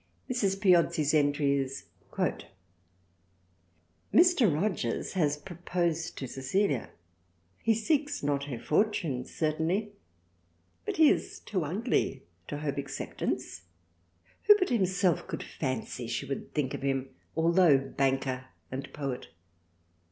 Mrs. 0.27 0.59
Piozzi's 0.59 1.13
entry 1.13 1.59
is:—" 1.59 1.85
Mr. 2.11 2.51
Rogers 4.51 5.13
has 5.13 5.37
proposed 5.37 6.17
to 6.17 6.27
Cecilia, 6.27 6.89
he 7.61 7.75
seeks 7.75 8.23
not 8.23 8.45
her 8.45 8.57
fortune 8.57 9.25
certainly, 9.25 9.91
but 10.87 10.97
he 10.97 11.07
is 11.11 11.39
too 11.41 11.63
ugly 11.63 12.23
to 12.47 12.57
hope 12.61 12.79
acceptance, 12.79 13.65
who 14.45 14.57
but 14.57 14.69
himself 14.69 15.27
could 15.27 15.43
fancy 15.43 16.07
she 16.07 16.25
would 16.25 16.51
think 16.51 16.73
of 16.73 16.81
him? 16.81 17.09
Altho' 17.37 17.77
Banker 17.77 18.45
& 18.69 18.93
Poet. 18.93 19.27